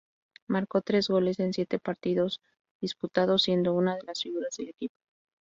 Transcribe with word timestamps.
Marcó 0.47 0.81
tres 0.81 1.09
goles 1.09 1.37
en 1.39 1.53
siete 1.53 1.77
partidos 1.77 2.39
disputados, 2.81 3.43
siendo 3.43 3.75
una 3.75 3.95
de 3.97 4.01
las 4.01 4.23
figuras 4.23 4.57
del 4.57 4.69
equipo. 4.69 4.95